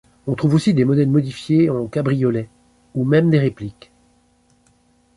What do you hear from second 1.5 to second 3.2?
en cabriolets, ou